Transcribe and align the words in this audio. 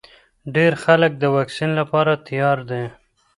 ډېر 0.55 0.73
خلک 0.83 1.11
د 1.17 1.23
واکسین 1.35 1.71
لپاره 1.79 2.13
تیار 2.27 2.57
دي. 2.69 2.83